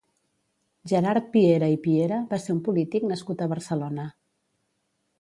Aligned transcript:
Gerard 0.91 1.27
Piera 1.35 1.69
i 1.75 1.79
Piera 1.85 2.19
va 2.33 2.41
ser 2.47 2.57
un 2.57 2.65
polític 2.71 3.09
nascut 3.15 3.45
a 3.49 3.53
Barcelona. 3.55 4.11